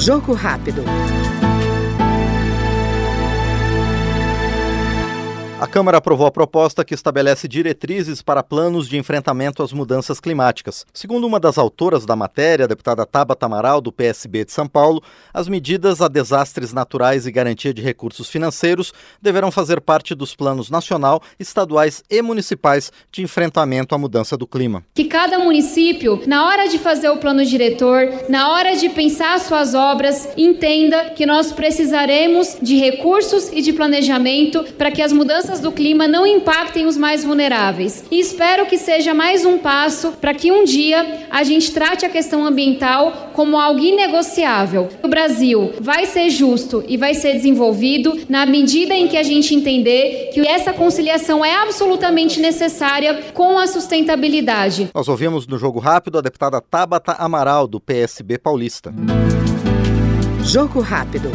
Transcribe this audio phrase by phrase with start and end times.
[0.00, 0.82] Jogo rápido.
[5.60, 10.86] A Câmara aprovou a proposta que estabelece diretrizes para planos de enfrentamento às mudanças climáticas.
[10.90, 15.02] Segundo uma das autoras da matéria, a deputada Tabata Amaral, do PSB de São Paulo,
[15.34, 20.70] as medidas a desastres naturais e garantia de recursos financeiros deverão fazer parte dos planos
[20.70, 24.82] nacional, estaduais e municipais de enfrentamento à mudança do clima.
[24.94, 29.74] Que cada município, na hora de fazer o plano diretor, na hora de pensar suas
[29.74, 35.60] obras, entenda que nós precisaremos de recursos e de planejamento para que as mudanças mudanças
[35.60, 38.04] do clima não impactem os mais vulneráveis.
[38.10, 42.08] E espero que seja mais um passo para que um dia a gente trate a
[42.08, 44.88] questão ambiental como algo inegociável.
[45.02, 49.54] O Brasil vai ser justo e vai ser desenvolvido na medida em que a gente
[49.54, 54.90] entender que essa conciliação é absolutamente necessária com a sustentabilidade.
[54.94, 58.94] Nós ouvimos no Jogo Rápido a deputada Tabata Amaral, do PSB Paulista.
[60.44, 61.30] Jogo Rápido.